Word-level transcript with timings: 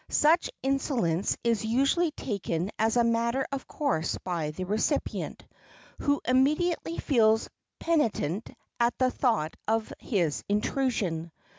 Such 0.09 0.49
insolence 0.63 1.37
is 1.43 1.63
usually 1.63 2.09
taken 2.09 2.71
as 2.79 2.97
a 2.97 3.03
matter 3.03 3.45
of 3.51 3.67
course 3.67 4.17
by 4.23 4.49
the 4.49 4.63
recipient, 4.63 5.45
who 5.99 6.19
immediately 6.27 6.97
feels 6.97 7.47
penitent 7.77 8.49
at 8.79 8.97
the 8.97 9.11
thought 9.11 9.55
of 9.67 9.93
his 9.99 10.43
intrusion. 10.49 11.31